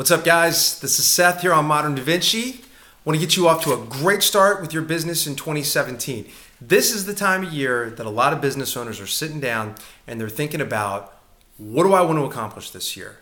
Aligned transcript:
What's 0.00 0.10
up, 0.10 0.24
guys? 0.24 0.80
This 0.80 0.98
is 0.98 1.06
Seth 1.06 1.42
here 1.42 1.52
on 1.52 1.66
Modern 1.66 1.94
Da 1.94 2.02
Vinci. 2.02 2.62
Want 3.04 3.20
to 3.20 3.20
get 3.20 3.36
you 3.36 3.46
off 3.46 3.62
to 3.64 3.74
a 3.74 3.84
great 3.84 4.22
start 4.22 4.62
with 4.62 4.72
your 4.72 4.82
business 4.82 5.26
in 5.26 5.36
2017. 5.36 6.26
This 6.58 6.90
is 6.90 7.04
the 7.04 7.12
time 7.12 7.44
of 7.44 7.52
year 7.52 7.90
that 7.90 8.06
a 8.06 8.08
lot 8.08 8.32
of 8.32 8.40
business 8.40 8.78
owners 8.78 8.98
are 8.98 9.06
sitting 9.06 9.40
down 9.40 9.74
and 10.06 10.18
they're 10.18 10.30
thinking 10.30 10.62
about 10.62 11.20
what 11.58 11.82
do 11.82 11.92
I 11.92 12.00
want 12.00 12.18
to 12.18 12.24
accomplish 12.24 12.70
this 12.70 12.96
year? 12.96 13.18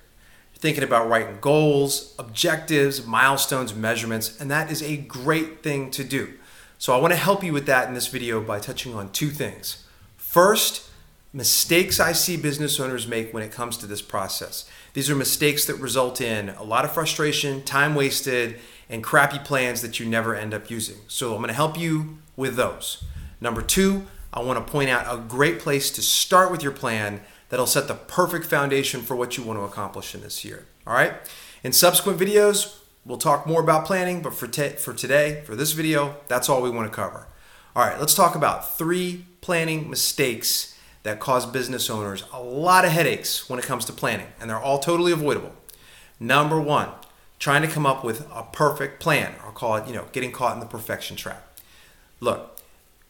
You're 0.53 0.61
thinking 0.61 0.85
about 0.85 1.09
writing 1.09 1.39
goals, 1.41 2.15
objectives, 2.17 3.05
milestones, 3.05 3.75
measurements, 3.75 4.41
and 4.41 4.49
that 4.53 4.71
is 4.71 4.81
a 4.81 4.99
great 4.99 5.65
thing 5.65 5.91
to 5.91 6.05
do. 6.05 6.35
So 6.79 6.95
I 6.95 7.01
want 7.01 7.13
to 7.13 7.19
help 7.19 7.43
you 7.43 7.53
with 7.53 7.67
that 7.67 7.89
in 7.89 7.95
this 7.95 8.07
video 8.07 8.41
by 8.41 8.61
touching 8.61 8.95
on 8.95 9.11
two 9.11 9.31
things. 9.31 9.85
First, 10.17 10.88
mistakes 11.33 12.01
I 12.01 12.13
see 12.13 12.37
business 12.37 12.81
owners 12.81 13.07
make 13.07 13.35
when 13.35 13.43
it 13.43 13.53
comes 13.53 13.77
to 13.79 13.87
this 13.87 14.03
process. 14.03 14.69
These 14.95 15.11
are 15.11 15.15
mistakes 15.15 15.67
that 15.67 15.75
result 15.77 16.21
in 16.21 16.51
a 16.51 16.63
lot 16.63 16.85
of 16.85 16.93
frustration, 16.93 17.63
time 17.63 17.95
wasted, 17.95 18.59
and 18.89 19.05
crappy 19.05 19.39
plans 19.39 19.83
that 19.83 20.01
you 20.01 20.07
never 20.07 20.35
end 20.35 20.55
up 20.55 20.71
using. 20.71 20.97
So 21.07 21.33
I'm 21.33 21.39
going 21.39 21.49
to 21.49 21.55
help 21.55 21.79
you 21.79 22.19
with 22.37 22.57
those. 22.57 23.05
Number 23.41 23.61
two, 23.61 24.07
I 24.33 24.41
want 24.41 24.65
to 24.65 24.73
point 24.73 24.89
out 24.89 25.13
a 25.13 25.21
great 25.21 25.59
place 25.59 25.91
to 25.93 26.03
start 26.03 26.51
with 26.51 26.63
your 26.63 26.73
plan 26.73 27.21
that'll 27.51 27.67
set 27.67 27.89
the 27.89 27.95
perfect 27.95 28.47
foundation 28.47 29.03
for 29.03 29.15
what 29.15 29.37
you 29.37 29.45
want 29.45 29.59
to 29.59 29.65
accomplish 29.65 30.15
in 30.15 30.23
this 30.23 30.45
year. 30.45 30.67
All 30.87 30.95
right? 30.95 31.15
In 31.63 31.73
subsequent 31.73 32.19
videos, 32.19 32.79
we'll 33.05 33.19
talk 33.19 33.47
more 33.47 33.61
about 33.63 33.85
planning, 33.85 34.23
but 34.23 34.35
for, 34.35 34.47
te- 34.47 34.71
for 34.71 34.93
today, 34.95 35.43
for 35.45 35.55
this 35.57 35.73
video, 35.73 36.17
that's 36.29 36.49
all 36.49 36.63
we 36.63 36.71
want 36.71 36.91
to 36.91 36.95
cover. 36.95 37.27
All 37.77 37.85
right, 37.87 37.99
let's 38.01 38.15
talk 38.15 38.35
about 38.35 38.77
three 38.77 39.27
planning 39.41 39.89
mistakes 39.89 40.78
that 41.03 41.21
cause 41.21 41.47
business 41.47 41.89
owners 41.89 42.25
a 42.33 42.43
lot 42.43 42.85
of 42.85 42.93
headaches 42.93 43.49
when 43.49 43.59
it 43.59 43.65
comes 43.65 43.85
to 43.87 43.93
planning, 43.93 44.29
and 44.41 44.51
they're 44.51 44.59
all 44.59 44.79
totally 44.79 45.13
avoidable. 45.13 45.53
Number 46.21 46.61
one, 46.61 46.91
trying 47.39 47.63
to 47.63 47.69
come 47.69 47.87
up 47.87 48.05
with 48.05 48.27
a 48.33 48.45
perfect 48.53 49.01
plan. 49.01 49.35
I'll 49.45 49.53
call 49.53 49.77
it, 49.77 49.87
you 49.87 49.95
know, 49.95 50.07
getting 50.13 50.33
caught 50.33 50.55
in 50.55 50.61
the 50.61 50.67
perfection 50.67 51.17
trap. 51.17 51.59
Look, 52.21 52.61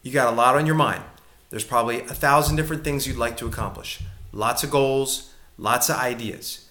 you 0.02 0.12
got 0.12 0.32
a 0.32 0.36
lot 0.36 0.56
on 0.56 0.66
your 0.66 0.74
mind. 0.74 1.02
There's 1.50 1.64
probably 1.64 2.00
a 2.00 2.14
thousand 2.14 2.56
different 2.56 2.84
things 2.84 3.06
you'd 3.06 3.16
like 3.16 3.36
to 3.38 3.46
accomplish, 3.46 4.00
lots 4.32 4.62
of 4.62 4.70
goals, 4.70 5.32
lots 5.56 5.88
of 5.88 5.96
ideas. 5.96 6.68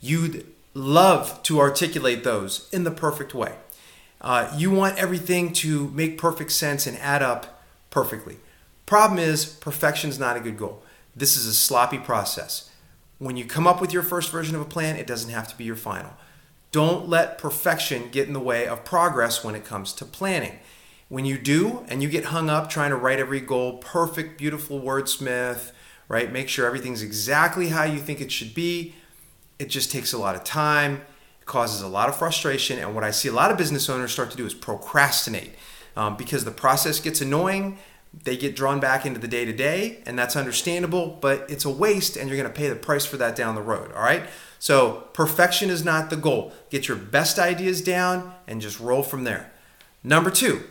You'd 0.00 0.46
love 0.74 1.42
to 1.44 1.60
articulate 1.60 2.24
those 2.24 2.68
in 2.72 2.84
the 2.84 2.90
perfect 2.90 3.34
way. 3.34 3.54
Uh, 4.20 4.52
you 4.56 4.70
want 4.70 4.98
everything 4.98 5.52
to 5.52 5.88
make 5.90 6.18
perfect 6.18 6.52
sense 6.52 6.86
and 6.86 6.96
add 6.98 7.22
up 7.22 7.62
perfectly. 7.90 8.36
Problem 8.88 9.18
is, 9.18 9.44
perfection 9.44 10.08
is 10.08 10.18
not 10.18 10.38
a 10.38 10.40
good 10.40 10.56
goal. 10.56 10.82
This 11.14 11.36
is 11.36 11.44
a 11.44 11.52
sloppy 11.52 11.98
process. 11.98 12.70
When 13.18 13.36
you 13.36 13.44
come 13.44 13.66
up 13.66 13.82
with 13.82 13.92
your 13.92 14.02
first 14.02 14.32
version 14.32 14.56
of 14.56 14.62
a 14.62 14.64
plan, 14.64 14.96
it 14.96 15.06
doesn't 15.06 15.28
have 15.28 15.46
to 15.48 15.58
be 15.58 15.64
your 15.64 15.76
final. 15.76 16.12
Don't 16.72 17.06
let 17.06 17.36
perfection 17.36 18.08
get 18.10 18.28
in 18.28 18.32
the 18.32 18.40
way 18.40 18.66
of 18.66 18.86
progress 18.86 19.44
when 19.44 19.54
it 19.54 19.66
comes 19.66 19.92
to 19.92 20.06
planning. 20.06 20.58
When 21.10 21.26
you 21.26 21.36
do, 21.36 21.84
and 21.88 22.02
you 22.02 22.08
get 22.08 22.26
hung 22.26 22.48
up 22.48 22.70
trying 22.70 22.88
to 22.88 22.96
write 22.96 23.18
every 23.18 23.40
goal 23.40 23.76
perfect, 23.76 24.38
beautiful 24.38 24.80
wordsmith, 24.80 25.72
right? 26.08 26.32
Make 26.32 26.48
sure 26.48 26.64
everything's 26.64 27.02
exactly 27.02 27.68
how 27.68 27.84
you 27.84 27.98
think 27.98 28.22
it 28.22 28.32
should 28.32 28.54
be. 28.54 28.94
It 29.58 29.68
just 29.68 29.92
takes 29.92 30.14
a 30.14 30.18
lot 30.18 30.34
of 30.34 30.44
time, 30.44 31.02
it 31.42 31.44
causes 31.44 31.82
a 31.82 31.88
lot 31.88 32.08
of 32.08 32.16
frustration. 32.16 32.78
And 32.78 32.94
what 32.94 33.04
I 33.04 33.10
see 33.10 33.28
a 33.28 33.32
lot 33.32 33.50
of 33.50 33.58
business 33.58 33.90
owners 33.90 34.12
start 34.12 34.30
to 34.30 34.38
do 34.38 34.46
is 34.46 34.54
procrastinate 34.54 35.56
um, 35.94 36.16
because 36.16 36.46
the 36.46 36.52
process 36.52 37.00
gets 37.00 37.20
annoying. 37.20 37.76
They 38.24 38.36
get 38.36 38.56
drawn 38.56 38.80
back 38.80 39.06
into 39.06 39.20
the 39.20 39.28
day 39.28 39.44
to 39.44 39.52
day, 39.52 40.02
and 40.06 40.18
that's 40.18 40.36
understandable, 40.36 41.18
but 41.20 41.46
it's 41.48 41.64
a 41.64 41.70
waste, 41.70 42.16
and 42.16 42.28
you're 42.28 42.38
going 42.38 42.50
to 42.50 42.56
pay 42.56 42.68
the 42.68 42.74
price 42.74 43.06
for 43.06 43.16
that 43.18 43.36
down 43.36 43.54
the 43.54 43.62
road. 43.62 43.92
All 43.92 44.02
right? 44.02 44.24
So, 44.58 45.08
perfection 45.12 45.70
is 45.70 45.84
not 45.84 46.10
the 46.10 46.16
goal. 46.16 46.52
Get 46.68 46.88
your 46.88 46.96
best 46.96 47.38
ideas 47.38 47.80
down 47.80 48.34
and 48.46 48.60
just 48.60 48.80
roll 48.80 49.02
from 49.02 49.24
there. 49.24 49.52
Number 50.02 50.30
two, 50.30 50.64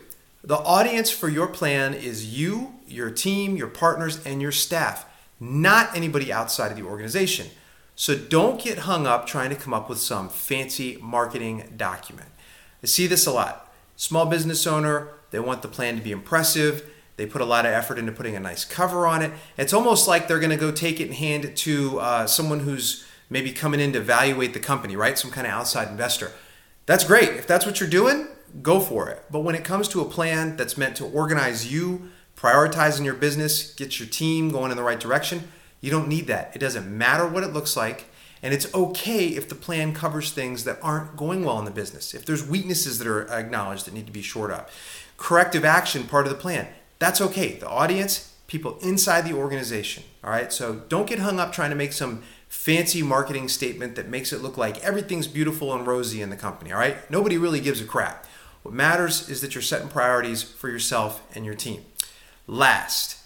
the 0.43 0.57
audience 0.57 1.09
for 1.09 1.29
your 1.29 1.47
plan 1.47 1.93
is 1.93 2.37
you, 2.37 2.75
your 2.87 3.11
team, 3.11 3.55
your 3.55 3.67
partners, 3.67 4.23
and 4.25 4.41
your 4.41 4.51
staff, 4.51 5.05
not 5.39 5.95
anybody 5.95 6.31
outside 6.31 6.71
of 6.71 6.77
the 6.77 6.83
organization. 6.83 7.47
So 7.95 8.15
don't 8.15 8.61
get 8.61 8.79
hung 8.79 9.07
up 9.07 9.25
trying 9.25 9.49
to 9.49 9.55
come 9.55 9.73
up 9.73 9.89
with 9.89 9.99
some 9.99 10.29
fancy 10.29 10.97
marketing 11.01 11.73
document. 11.75 12.29
I 12.83 12.85
see 12.85 13.07
this 13.07 13.25
a 13.25 13.31
lot. 13.31 13.73
Small 13.95 14.25
business 14.27 14.67
owner, 14.67 15.09
they 15.31 15.39
want 15.39 15.63
the 15.63 15.67
plan 15.67 15.95
to 15.97 16.03
be 16.03 16.11
impressive. 16.11 16.87
They 17.17 17.25
put 17.25 17.41
a 17.41 17.45
lot 17.45 17.65
of 17.65 17.73
effort 17.73 17.99
into 17.99 18.11
putting 18.11 18.35
a 18.35 18.39
nice 18.39 18.63
cover 18.63 19.05
on 19.05 19.21
it. 19.21 19.31
It's 19.57 19.73
almost 19.73 20.07
like 20.07 20.27
they're 20.27 20.39
going 20.39 20.51
to 20.51 20.57
go 20.57 20.71
take 20.71 20.99
it 20.99 21.05
and 21.05 21.13
hand 21.15 21.45
it 21.45 21.55
to 21.57 21.99
uh, 21.99 22.27
someone 22.27 22.61
who's 22.61 23.05
maybe 23.29 23.51
coming 23.51 23.79
in 23.79 23.91
to 23.93 23.99
evaluate 23.99 24.53
the 24.53 24.59
company, 24.59 24.95
right? 24.95 25.17
Some 25.17 25.31
kind 25.31 25.45
of 25.45 25.51
outside 25.51 25.89
investor. 25.89 26.31
That's 26.85 27.03
great. 27.03 27.29
If 27.29 27.47
that's 27.47 27.65
what 27.65 27.79
you're 27.79 27.89
doing, 27.89 28.27
go 28.61 28.79
for 28.79 29.09
it. 29.09 29.23
But 29.31 29.39
when 29.39 29.55
it 29.55 29.63
comes 29.63 29.87
to 29.89 30.01
a 30.01 30.05
plan 30.05 30.55
that's 30.55 30.77
meant 30.77 30.95
to 30.97 31.05
organize 31.05 31.71
you, 31.71 32.11
prioritizing 32.37 33.03
your 33.03 33.15
business, 33.15 33.73
get 33.73 33.99
your 33.99 34.07
team 34.07 34.51
going 34.51 34.71
in 34.71 34.77
the 34.77 34.83
right 34.83 34.99
direction, 34.99 35.51
you 35.81 35.91
don't 35.91 36.07
need 36.07 36.27
that. 36.27 36.55
It 36.55 36.59
doesn't 36.59 36.87
matter 36.87 37.27
what 37.27 37.43
it 37.43 37.51
looks 37.51 37.75
like. 37.75 38.05
And 38.43 38.53
it's 38.53 38.71
okay 38.73 39.25
if 39.29 39.49
the 39.49 39.55
plan 39.55 39.93
covers 39.93 40.31
things 40.31 40.63
that 40.65 40.77
aren't 40.83 41.17
going 41.17 41.43
well 41.43 41.57
in 41.57 41.65
the 41.65 41.71
business. 41.71 42.13
If 42.13 42.25
there's 42.25 42.47
weaknesses 42.47 42.99
that 42.99 43.07
are 43.07 43.27
acknowledged 43.31 43.85
that 43.85 43.95
need 43.95 44.05
to 44.05 44.11
be 44.11 44.21
shored 44.21 44.51
up. 44.51 44.69
Corrective 45.17 45.65
action, 45.65 46.03
part 46.03 46.27
of 46.27 46.31
the 46.31 46.37
plan. 46.37 46.67
That's 46.99 47.21
okay. 47.21 47.53
The 47.53 47.67
audience, 47.67 48.33
people 48.47 48.77
inside 48.81 49.21
the 49.21 49.33
organization. 49.33 50.03
All 50.23 50.31
right. 50.31 50.51
So 50.51 50.75
don't 50.87 51.07
get 51.07 51.19
hung 51.19 51.39
up 51.39 51.51
trying 51.51 51.69
to 51.69 51.75
make 51.75 51.93
some 51.93 52.23
fancy 52.47 53.03
marketing 53.03 53.49
statement 53.49 53.95
that 53.95 54.07
makes 54.07 54.31
it 54.31 54.41
look 54.41 54.57
like 54.57 54.83
everything's 54.83 55.27
beautiful 55.27 55.73
and 55.73 55.85
rosy 55.85 56.21
in 56.21 56.29
the 56.29 56.35
company. 56.35 56.71
All 56.71 56.79
right. 56.79 57.09
Nobody 57.11 57.37
really 57.37 57.59
gives 57.59 57.81
a 57.81 57.85
crap. 57.85 58.25
What 58.63 58.73
matters 58.73 59.29
is 59.29 59.41
that 59.41 59.55
you're 59.55 59.61
setting 59.61 59.87
priorities 59.87 60.43
for 60.43 60.69
yourself 60.69 61.23
and 61.35 61.45
your 61.45 61.55
team. 61.55 61.85
Last, 62.47 63.17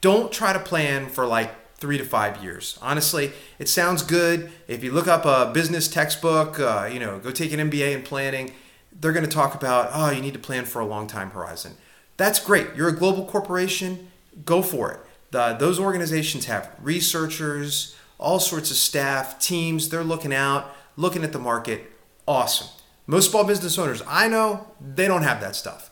don't 0.00 0.32
try 0.32 0.52
to 0.52 0.58
plan 0.58 1.08
for 1.08 1.26
like 1.26 1.76
three 1.76 1.98
to 1.98 2.04
five 2.04 2.42
years. 2.42 2.78
Honestly, 2.82 3.32
it 3.58 3.68
sounds 3.68 4.02
good. 4.02 4.50
If 4.68 4.82
you 4.84 4.92
look 4.92 5.06
up 5.06 5.24
a 5.24 5.52
business 5.52 5.88
textbook, 5.88 6.58
uh, 6.58 6.88
you 6.90 6.98
know, 6.98 7.18
go 7.18 7.30
take 7.30 7.52
an 7.52 7.70
MBA 7.70 7.94
in 7.94 8.02
planning, 8.02 8.52
they're 8.92 9.12
going 9.12 9.24
to 9.24 9.30
talk 9.30 9.54
about, 9.54 9.90
oh, 9.92 10.10
you 10.10 10.20
need 10.20 10.34
to 10.34 10.38
plan 10.38 10.64
for 10.64 10.80
a 10.80 10.86
long 10.86 11.06
time 11.06 11.30
horizon. 11.30 11.76
That's 12.16 12.38
great. 12.38 12.68
You're 12.76 12.88
a 12.88 12.96
global 12.96 13.26
corporation, 13.26 14.10
go 14.44 14.62
for 14.62 14.92
it. 14.92 15.00
The, 15.30 15.56
those 15.58 15.80
organizations 15.80 16.46
have 16.46 16.70
researchers, 16.80 17.96
all 18.18 18.38
sorts 18.38 18.70
of 18.70 18.76
staff, 18.76 19.38
teams, 19.40 19.88
they're 19.88 20.04
looking 20.04 20.32
out, 20.32 20.74
looking 20.96 21.24
at 21.24 21.32
the 21.32 21.38
market. 21.38 21.90
Awesome. 22.26 22.68
Most 23.06 23.30
small 23.30 23.44
business 23.44 23.78
owners 23.78 24.02
I 24.08 24.28
know, 24.28 24.68
they 24.80 25.06
don't 25.06 25.22
have 25.22 25.40
that 25.40 25.56
stuff. 25.56 25.90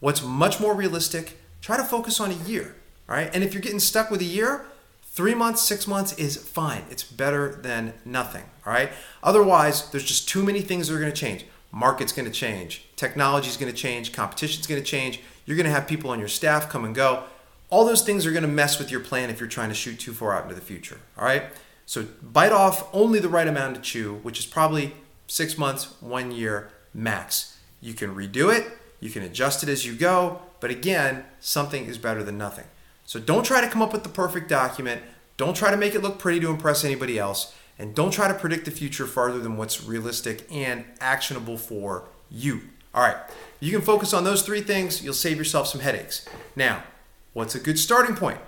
What's 0.00 0.22
much 0.22 0.60
more 0.60 0.74
realistic, 0.74 1.38
try 1.60 1.76
to 1.76 1.84
focus 1.84 2.20
on 2.20 2.30
a 2.30 2.34
year. 2.34 2.76
Right. 3.06 3.30
And 3.34 3.42
if 3.42 3.52
you're 3.52 3.62
getting 3.62 3.80
stuck 3.80 4.10
with 4.10 4.20
a 4.20 4.24
year, 4.24 4.64
three 5.02 5.34
months, 5.34 5.60
six 5.60 5.86
months 5.86 6.12
is 6.14 6.36
fine. 6.36 6.84
It's 6.90 7.02
better 7.02 7.54
than 7.54 7.94
nothing. 8.04 8.44
All 8.64 8.72
right. 8.72 8.90
Otherwise, 9.22 9.90
there's 9.90 10.04
just 10.04 10.28
too 10.28 10.42
many 10.42 10.60
things 10.60 10.88
that 10.88 10.94
are 10.94 11.00
going 11.00 11.12
to 11.12 11.20
change. 11.20 11.44
Market's 11.72 12.12
going 12.12 12.26
to 12.26 12.32
change, 12.32 12.84
technology 12.96 13.48
is 13.48 13.56
going 13.56 13.72
to 13.72 13.76
change, 13.76 14.12
competition's 14.12 14.66
going 14.66 14.80
to 14.80 14.86
change. 14.86 15.20
You're 15.46 15.56
going 15.56 15.66
to 15.66 15.72
have 15.72 15.88
people 15.88 16.10
on 16.10 16.18
your 16.18 16.28
staff 16.28 16.68
come 16.68 16.84
and 16.84 16.94
go. 16.94 17.24
All 17.70 17.84
those 17.84 18.02
things 18.02 18.26
are 18.26 18.30
going 18.30 18.42
to 18.42 18.48
mess 18.48 18.78
with 18.78 18.90
your 18.90 19.00
plan 19.00 19.30
if 19.30 19.40
you're 19.40 19.48
trying 19.48 19.70
to 19.70 19.74
shoot 19.74 19.98
too 19.98 20.12
far 20.12 20.34
out 20.34 20.44
into 20.44 20.54
the 20.54 20.60
future. 20.60 21.00
All 21.18 21.24
right. 21.24 21.44
So 21.86 22.06
bite 22.22 22.52
off 22.52 22.88
only 22.94 23.18
the 23.18 23.28
right 23.28 23.48
amount 23.48 23.74
to 23.76 23.80
chew, 23.80 24.16
which 24.22 24.38
is 24.38 24.46
probably 24.46 24.94
six 25.26 25.58
months, 25.58 26.00
one 26.00 26.30
year 26.30 26.70
max. 26.94 27.58
You 27.80 27.94
can 27.94 28.14
redo 28.14 28.54
it, 28.54 28.66
you 29.00 29.10
can 29.10 29.22
adjust 29.22 29.62
it 29.62 29.68
as 29.68 29.84
you 29.84 29.94
go, 29.94 30.42
but 30.60 30.70
again, 30.70 31.24
something 31.40 31.86
is 31.86 31.98
better 31.98 32.22
than 32.22 32.38
nothing. 32.38 32.66
So 33.04 33.18
don't 33.18 33.44
try 33.44 33.60
to 33.60 33.68
come 33.68 33.82
up 33.82 33.92
with 33.92 34.04
the 34.04 34.08
perfect 34.08 34.48
document. 34.48 35.02
Don't 35.36 35.56
try 35.56 35.70
to 35.70 35.76
make 35.76 35.94
it 35.94 36.02
look 36.02 36.18
pretty 36.18 36.38
to 36.40 36.50
impress 36.50 36.84
anybody 36.84 37.18
else. 37.18 37.52
And 37.82 37.96
don't 37.96 38.12
try 38.12 38.28
to 38.28 38.34
predict 38.34 38.64
the 38.64 38.70
future 38.70 39.08
farther 39.08 39.40
than 39.40 39.56
what's 39.56 39.82
realistic 39.82 40.46
and 40.52 40.84
actionable 41.00 41.58
for 41.58 42.04
you. 42.30 42.60
All 42.94 43.02
right, 43.02 43.16
you 43.58 43.72
can 43.72 43.80
focus 43.80 44.14
on 44.14 44.22
those 44.22 44.42
three 44.42 44.60
things, 44.60 45.02
you'll 45.02 45.14
save 45.14 45.36
yourself 45.36 45.66
some 45.66 45.80
headaches. 45.80 46.24
Now, 46.54 46.84
what's 47.32 47.56
a 47.56 47.58
good 47.58 47.80
starting 47.80 48.14
point? 48.14 48.38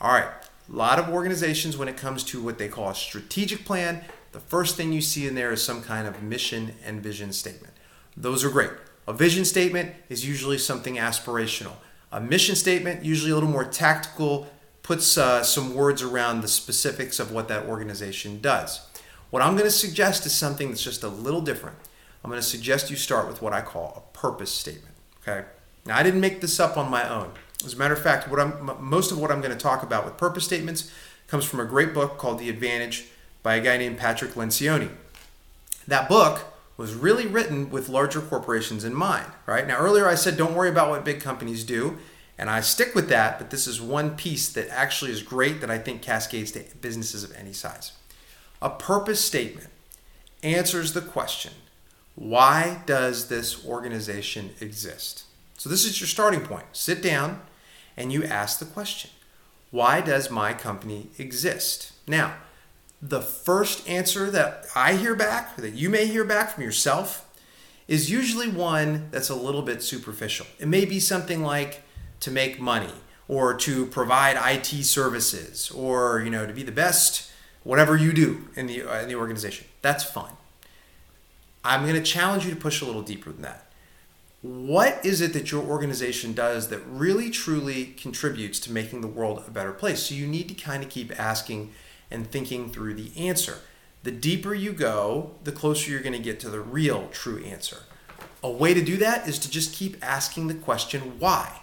All 0.00 0.12
right, 0.12 0.26
a 0.26 0.72
lot 0.74 0.98
of 0.98 1.10
organizations, 1.10 1.76
when 1.76 1.86
it 1.86 1.96
comes 1.96 2.24
to 2.24 2.42
what 2.42 2.58
they 2.58 2.66
call 2.66 2.88
a 2.88 2.94
strategic 2.96 3.64
plan, 3.64 4.02
the 4.32 4.40
first 4.40 4.74
thing 4.74 4.92
you 4.92 5.00
see 5.00 5.28
in 5.28 5.36
there 5.36 5.52
is 5.52 5.62
some 5.62 5.84
kind 5.84 6.08
of 6.08 6.20
mission 6.20 6.72
and 6.84 7.00
vision 7.00 7.32
statement. 7.32 7.74
Those 8.16 8.42
are 8.42 8.50
great. 8.50 8.72
A 9.06 9.12
vision 9.12 9.44
statement 9.44 9.94
is 10.08 10.26
usually 10.26 10.58
something 10.58 10.96
aspirational. 10.96 11.74
A 12.10 12.20
mission 12.20 12.56
statement, 12.56 13.04
usually 13.04 13.30
a 13.30 13.34
little 13.34 13.48
more 13.48 13.64
tactical, 13.64 14.48
puts 14.82 15.16
uh, 15.16 15.42
some 15.42 15.74
words 15.74 16.02
around 16.02 16.40
the 16.40 16.48
specifics 16.48 17.20
of 17.20 17.32
what 17.32 17.48
that 17.48 17.66
organization 17.66 18.40
does. 18.40 18.86
What 19.30 19.42
I'm 19.42 19.52
going 19.52 19.64
to 19.64 19.70
suggest 19.70 20.26
is 20.26 20.32
something 20.32 20.68
that's 20.68 20.82
just 20.82 21.02
a 21.02 21.08
little 21.08 21.40
different. 21.40 21.76
I'm 22.22 22.30
going 22.30 22.42
to 22.42 22.46
suggest 22.46 22.90
you 22.90 22.96
start 22.96 23.26
with 23.26 23.42
what 23.42 23.52
I 23.52 23.60
call 23.62 23.94
a 23.96 24.18
purpose 24.18 24.52
statement. 24.52 24.94
Okay. 25.22 25.46
Now 25.86 25.96
I 25.96 26.02
didn't 26.02 26.20
make 26.20 26.40
this 26.40 26.60
up 26.60 26.76
on 26.76 26.90
my 26.90 27.08
own. 27.08 27.32
As 27.64 27.74
a 27.74 27.76
matter 27.76 27.94
of 27.94 28.02
fact, 28.02 28.28
what 28.28 28.40
I'm 28.40 28.76
most 28.80 29.12
of 29.12 29.18
what 29.18 29.30
I'm 29.30 29.40
going 29.40 29.56
to 29.56 29.58
talk 29.58 29.82
about 29.82 30.04
with 30.04 30.16
purpose 30.16 30.44
statements 30.44 30.90
comes 31.28 31.44
from 31.44 31.60
a 31.60 31.64
great 31.64 31.94
book 31.94 32.18
called 32.18 32.38
The 32.38 32.48
Advantage 32.48 33.06
by 33.42 33.54
a 33.54 33.60
guy 33.60 33.76
named 33.76 33.98
Patrick 33.98 34.32
Lencioni. 34.32 34.90
that 35.86 36.08
book 36.08 36.52
was 36.76 36.94
really 36.94 37.26
written 37.26 37.70
with 37.70 37.88
larger 37.88 38.20
corporations 38.20 38.84
in 38.84 38.94
mind, 38.94 39.26
right? 39.46 39.66
Now, 39.66 39.78
earlier 39.78 40.08
I 40.08 40.14
said 40.14 40.36
don't 40.36 40.54
worry 40.54 40.68
about 40.68 40.90
what 40.90 41.04
big 41.04 41.20
companies 41.20 41.64
do, 41.64 41.98
and 42.42 42.50
I 42.50 42.60
stick 42.60 42.96
with 42.96 43.08
that, 43.10 43.38
but 43.38 43.50
this 43.50 43.68
is 43.68 43.80
one 43.80 44.16
piece 44.16 44.48
that 44.48 44.68
actually 44.68 45.12
is 45.12 45.22
great 45.22 45.60
that 45.60 45.70
I 45.70 45.78
think 45.78 46.02
cascades 46.02 46.50
to 46.50 46.64
businesses 46.80 47.22
of 47.22 47.32
any 47.36 47.52
size. 47.52 47.92
A 48.60 48.68
purpose 48.68 49.24
statement 49.24 49.68
answers 50.42 50.92
the 50.92 51.02
question 51.02 51.52
why 52.16 52.82
does 52.84 53.28
this 53.28 53.64
organization 53.64 54.50
exist? 54.60 55.22
So, 55.56 55.70
this 55.70 55.84
is 55.84 56.00
your 56.00 56.08
starting 56.08 56.40
point. 56.40 56.64
Sit 56.72 57.00
down 57.00 57.42
and 57.96 58.12
you 58.12 58.24
ask 58.24 58.58
the 58.58 58.64
question 58.64 59.12
why 59.70 60.00
does 60.00 60.28
my 60.28 60.52
company 60.52 61.10
exist? 61.18 61.92
Now, 62.08 62.34
the 63.00 63.22
first 63.22 63.88
answer 63.88 64.32
that 64.32 64.66
I 64.74 64.94
hear 64.94 65.14
back, 65.14 65.54
that 65.58 65.74
you 65.74 65.88
may 65.88 66.08
hear 66.08 66.24
back 66.24 66.50
from 66.50 66.64
yourself, 66.64 67.24
is 67.86 68.10
usually 68.10 68.48
one 68.48 69.10
that's 69.12 69.30
a 69.30 69.36
little 69.36 69.62
bit 69.62 69.80
superficial. 69.80 70.48
It 70.58 70.66
may 70.66 70.84
be 70.84 70.98
something 70.98 71.44
like 71.44 71.84
to 72.22 72.30
make 72.30 72.60
money 72.60 72.94
or 73.28 73.54
to 73.54 73.86
provide 73.86 74.36
IT 74.36 74.84
services 74.84 75.70
or 75.70 76.20
you 76.20 76.30
know 76.30 76.46
to 76.46 76.52
be 76.52 76.62
the 76.62 76.72
best 76.72 77.30
whatever 77.64 77.96
you 77.96 78.12
do 78.12 78.48
in 78.56 78.66
the 78.66 78.82
uh, 78.82 79.02
in 79.02 79.08
the 79.08 79.14
organization. 79.14 79.66
That's 79.82 80.04
fine. 80.04 80.32
I'm 81.64 81.82
going 81.82 81.94
to 81.94 82.02
challenge 82.02 82.44
you 82.44 82.50
to 82.50 82.56
push 82.56 82.80
a 82.80 82.84
little 82.84 83.02
deeper 83.02 83.30
than 83.30 83.42
that. 83.42 83.72
What 84.42 85.04
is 85.06 85.20
it 85.20 85.32
that 85.34 85.52
your 85.52 85.62
organization 85.62 86.32
does 86.32 86.68
that 86.68 86.80
really 86.88 87.30
truly 87.30 87.86
contributes 87.86 88.58
to 88.60 88.72
making 88.72 89.00
the 89.00 89.06
world 89.06 89.44
a 89.46 89.50
better 89.52 89.72
place? 89.72 90.02
So 90.02 90.16
you 90.16 90.26
need 90.26 90.48
to 90.48 90.54
kind 90.54 90.82
of 90.82 90.88
keep 90.88 91.18
asking 91.18 91.72
and 92.10 92.28
thinking 92.28 92.68
through 92.68 92.94
the 92.94 93.12
answer. 93.16 93.58
The 94.02 94.10
deeper 94.10 94.52
you 94.52 94.72
go, 94.72 95.36
the 95.44 95.52
closer 95.52 95.92
you're 95.92 96.00
going 96.00 96.12
to 96.14 96.18
get 96.18 96.40
to 96.40 96.50
the 96.50 96.60
real 96.60 97.08
true 97.12 97.42
answer. 97.44 97.82
A 98.42 98.50
way 98.50 98.74
to 98.74 98.82
do 98.82 98.96
that 98.96 99.28
is 99.28 99.38
to 99.38 99.48
just 99.48 99.72
keep 99.72 99.96
asking 100.02 100.48
the 100.48 100.54
question 100.54 101.20
why. 101.20 101.61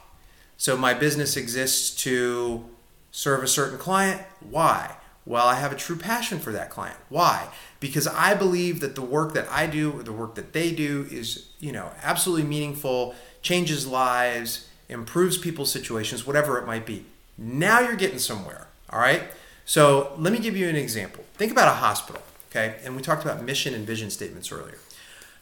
So 0.60 0.76
my 0.76 0.94
business 0.94 1.38
exists 1.38 1.90
to 2.04 2.66
serve 3.12 3.44
a 3.44 3.48
certain 3.48 3.78
client. 3.78 4.22
Why? 4.42 4.98
Well, 5.26 5.48
I 5.48 5.56
have 5.56 5.72
a 5.72 5.76
true 5.76 5.96
passion 5.96 6.38
for 6.38 6.52
that 6.52 6.70
client. 6.70 6.98
Why? 7.08 7.48
Because 7.80 8.08
I 8.08 8.34
believe 8.34 8.82
that 8.82 8.96
the 8.96 9.02
work 9.02 9.34
that 9.36 9.48
I 9.50 9.68
do 9.68 9.94
or 9.94 10.04
the 10.04 10.12
work 10.12 10.36
that 10.36 10.52
they 10.52 10.74
do 10.74 11.08
is, 11.10 11.48
you 11.62 11.72
know, 11.72 11.92
absolutely 12.04 12.46
meaningful, 12.46 13.16
changes 13.42 13.88
lives, 13.88 14.68
improves 14.90 15.38
people's 15.38 15.72
situations, 15.72 16.28
whatever 16.28 16.60
it 16.60 16.68
might 16.68 16.86
be. 16.86 17.06
Now 17.38 17.80
you're 17.80 17.96
getting 17.96 18.20
somewhere. 18.20 18.68
All 18.90 19.00
right? 19.00 19.24
So 19.64 20.12
let 20.18 20.34
me 20.34 20.40
give 20.40 20.58
you 20.58 20.68
an 20.68 20.76
example. 20.76 21.24
Think 21.36 21.54
about 21.54 21.70
a 21.70 21.76
hospital, 21.76 22.22
okay? 22.52 22.76
And 22.84 22.98
we 22.98 23.02
talked 23.02 23.24
about 23.24 23.42
mission 23.42 23.74
and 23.74 23.88
vision 23.88 24.10
statements 24.10 24.52
earlier. 24.52 24.80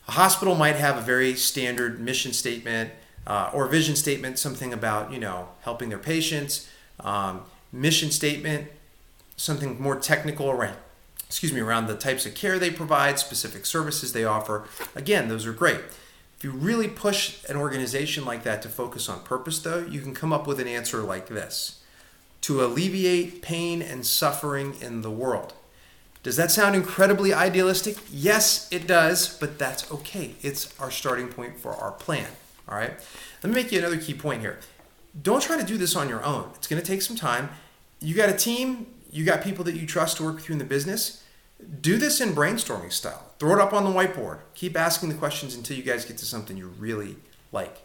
A 0.08 0.12
hospital 0.12 0.54
might 0.54 0.76
have 0.76 0.96
a 0.96 1.02
very 1.02 1.34
standard 1.34 2.00
mission 2.00 2.34
statement 2.34 2.92
uh, 3.28 3.52
or 3.54 3.68
vision 3.68 3.96
statement, 3.96 4.40
something 4.40 4.74
about 4.74 5.12
you 5.12 5.20
know 5.20 5.50
helping 5.62 5.90
their 5.90 6.00
patients. 6.00 6.68
Um, 7.00 7.42
mission 7.72 8.10
statement, 8.10 8.70
something 9.36 9.80
more 9.80 9.98
technical 9.98 10.50
around, 10.50 10.78
excuse 11.28 11.54
me, 11.54 11.60
around 11.60 11.88
the 11.88 11.96
types 11.96 12.26
of 12.26 12.34
care 12.34 12.58
they 12.58 12.72
provide, 12.72 13.20
specific 13.20 13.66
services 13.66 14.14
they 14.14 14.24
offer. 14.24 14.68
Again, 14.96 15.28
those 15.28 15.46
are 15.46 15.54
great. 15.54 15.82
If 16.38 16.44
you 16.44 16.52
really 16.52 16.88
push 16.88 17.44
an 17.50 17.56
organization 17.56 18.26
like 18.26 18.44
that 18.44 18.62
to 18.62 18.70
focus 18.70 19.10
on 19.10 19.22
purpose, 19.22 19.60
though, 19.60 19.86
you 19.86 20.02
can 20.02 20.14
come 20.14 20.32
up 20.32 20.48
with 20.48 20.60
an 20.60 20.68
answer 20.68 21.02
like 21.02 21.28
this 21.28 21.82
to 22.42 22.64
alleviate 22.64 23.42
pain 23.42 23.82
and 23.82 24.06
suffering 24.06 24.76
in 24.80 25.02
the 25.02 25.12
world. 25.12 25.54
Does 26.24 26.36
that 26.38 26.52
sound 26.52 26.76
incredibly 26.76 27.34
idealistic? 27.34 27.98
Yes, 28.12 28.72
it 28.72 28.86
does, 28.86 29.38
but 29.38 29.58
that's 29.58 29.92
okay. 29.92 30.36
It's 30.42 30.80
our 30.80 30.92
starting 30.92 31.30
point 31.30 31.60
for 31.60 31.74
our 31.74 31.92
plan. 31.92 32.28
All 32.68 32.76
right. 32.76 32.94
Let 33.44 33.50
me 33.50 33.56
make 33.56 33.72
you 33.72 33.80
another 33.80 33.98
key 33.98 34.14
point 34.14 34.42
here. 34.42 34.60
Don't 35.22 35.42
try 35.42 35.58
to 35.58 35.64
do 35.64 35.78
this 35.78 35.96
on 35.96 36.10
your 36.10 36.24
own. 36.24 36.52
It's 36.56 36.68
going 36.68 36.82
to 36.82 36.88
take 36.88 37.02
some 37.02 37.16
time. 37.16 37.50
You 38.00 38.14
got 38.14 38.30
a 38.30 38.34
team, 38.34 38.88
you 39.12 39.26
got 39.26 39.42
people 39.42 39.64
that 39.66 39.76
you 39.76 39.88
trust 39.88 40.18
to 40.18 40.24
work 40.24 40.36
with 40.36 40.50
you 40.50 40.54
in 40.54 40.60
the 40.60 40.66
business. 40.66 41.24
Do 41.82 41.98
this 41.98 42.22
in 42.22 42.36
brainstorming 42.36 42.92
style. 42.92 43.32
Throw 43.40 43.54
it 43.54 43.60
up 43.60 43.74
on 43.74 43.84
the 43.84 43.90
whiteboard. 43.90 44.40
Keep 44.54 44.78
asking 44.78 45.10
the 45.10 45.16
questions 45.16 45.56
until 45.56 45.76
you 45.76 45.84
guys 45.84 46.06
get 46.06 46.18
to 46.20 46.26
something 46.26 46.56
you 46.56 46.68
really 46.68 47.16
like. 47.52 47.78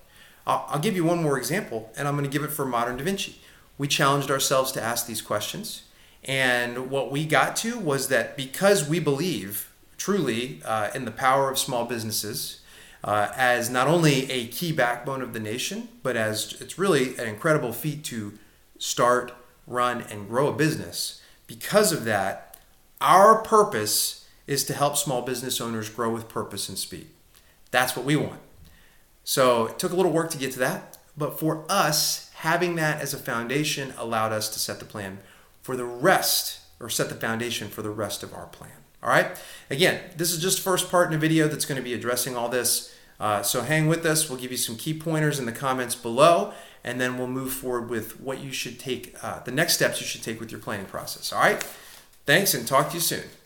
I'll, 0.46 0.80
give 0.80 0.96
you 0.96 1.04
one 1.04 1.22
more 1.22 1.38
example, 1.38 1.92
and 1.96 2.08
I'm 2.08 2.14
going 2.16 2.28
to 2.28 2.30
give 2.30 2.42
it 2.42 2.50
for 2.50 2.66
Modern 2.66 2.96
Da 2.96 3.04
Vinci 3.04 3.36
we 3.78 3.88
challenged 3.88 4.30
ourselves 4.30 4.72
to 4.72 4.80
ask 4.80 5.06
these 5.06 5.20
questions. 5.20 5.82
And 6.24 6.88
what 6.88 7.10
we 7.10 7.26
got 7.26 7.56
to 7.56 7.78
was 7.78 8.08
that 8.08 8.36
because 8.36 8.88
we 8.88 9.00
believe 9.00 9.72
truly 9.96 10.60
uh, 10.64 10.90
in 10.94 11.04
the 11.04 11.10
power 11.10 11.50
of 11.50 11.58
small 11.58 11.84
businesses 11.84 12.60
uh, 13.04 13.32
as 13.36 13.68
not 13.68 13.88
only 13.88 14.30
a 14.30 14.46
key 14.48 14.72
backbone 14.72 15.22
of 15.22 15.32
the 15.32 15.40
nation, 15.40 15.88
but 16.02 16.16
as 16.16 16.60
it's 16.60 16.78
really 16.78 17.16
an 17.16 17.26
incredible 17.26 17.72
feat 17.72 18.04
to 18.04 18.38
start, 18.78 19.32
run, 19.66 20.02
and 20.02 20.28
grow 20.28 20.48
a 20.48 20.52
business. 20.52 21.22
Because 21.46 21.92
of 21.92 22.04
that, 22.04 22.58
our 23.00 23.42
purpose 23.42 24.28
is 24.46 24.64
to 24.64 24.74
help 24.74 24.96
small 24.96 25.22
business 25.22 25.60
owners 25.60 25.88
grow 25.88 26.12
with 26.12 26.28
purpose 26.28 26.68
and 26.68 26.78
speed. 26.78 27.08
That's 27.70 27.96
what 27.96 28.04
we 28.04 28.16
want. 28.16 28.40
So 29.24 29.66
it 29.66 29.78
took 29.78 29.92
a 29.92 29.96
little 29.96 30.12
work 30.12 30.30
to 30.30 30.38
get 30.38 30.52
to 30.52 30.58
that, 30.60 30.98
but 31.16 31.38
for 31.38 31.64
us, 31.68 32.30
having 32.34 32.76
that 32.76 33.00
as 33.00 33.14
a 33.14 33.18
foundation 33.18 33.94
allowed 33.96 34.32
us 34.32 34.48
to 34.50 34.58
set 34.58 34.78
the 34.78 34.84
plan 34.84 35.18
for 35.62 35.76
the 35.76 35.84
rest 35.84 36.60
or 36.80 36.88
set 36.88 37.08
the 37.08 37.14
foundation 37.14 37.68
for 37.68 37.82
the 37.82 37.90
rest 37.90 38.22
of 38.22 38.34
our 38.34 38.46
plan. 38.46 38.72
All 39.02 39.08
right. 39.08 39.36
Again, 39.70 40.00
this 40.16 40.32
is 40.32 40.40
just 40.40 40.60
first 40.60 40.90
part 40.90 41.08
in 41.08 41.14
a 41.14 41.18
video 41.18 41.48
that's 41.48 41.64
going 41.64 41.76
to 41.76 41.82
be 41.82 41.94
addressing 41.94 42.36
all 42.36 42.48
this. 42.48 42.94
Uh, 43.18 43.42
so 43.42 43.62
hang 43.62 43.86
with 43.86 44.04
us. 44.04 44.28
We'll 44.28 44.38
give 44.38 44.50
you 44.50 44.56
some 44.56 44.76
key 44.76 44.94
pointers 44.94 45.38
in 45.38 45.46
the 45.46 45.52
comments 45.52 45.94
below, 45.94 46.52
and 46.82 47.00
then 47.00 47.18
we'll 47.18 47.28
move 47.28 47.52
forward 47.52 47.88
with 47.88 48.20
what 48.20 48.40
you 48.40 48.52
should 48.52 48.78
take, 48.78 49.14
uh, 49.22 49.40
the 49.40 49.52
next 49.52 49.74
steps 49.74 50.00
you 50.00 50.06
should 50.06 50.22
take 50.22 50.40
with 50.40 50.50
your 50.50 50.60
planning 50.60 50.86
process. 50.86 51.32
All 51.32 51.40
right. 51.40 51.62
Thanks, 52.26 52.54
and 52.54 52.66
talk 52.66 52.88
to 52.90 52.94
you 52.94 53.00
soon. 53.00 53.24